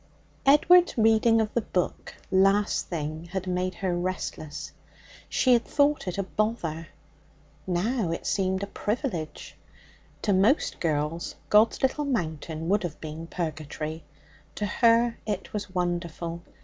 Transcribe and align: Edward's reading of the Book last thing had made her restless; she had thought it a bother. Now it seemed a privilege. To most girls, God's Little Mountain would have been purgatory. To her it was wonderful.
Edward's 0.47 0.97
reading 0.97 1.39
of 1.39 1.53
the 1.53 1.61
Book 1.61 2.15
last 2.31 2.87
thing 2.87 3.25
had 3.25 3.45
made 3.45 3.75
her 3.75 3.95
restless; 3.95 4.71
she 5.29 5.53
had 5.53 5.63
thought 5.63 6.07
it 6.07 6.17
a 6.17 6.23
bother. 6.23 6.87
Now 7.67 8.09
it 8.09 8.25
seemed 8.25 8.63
a 8.63 8.65
privilege. 8.65 9.55
To 10.23 10.33
most 10.33 10.79
girls, 10.79 11.35
God's 11.51 11.83
Little 11.83 12.05
Mountain 12.05 12.67
would 12.67 12.81
have 12.81 12.99
been 12.99 13.27
purgatory. 13.27 14.03
To 14.55 14.65
her 14.65 15.19
it 15.27 15.53
was 15.53 15.69
wonderful. 15.69 16.41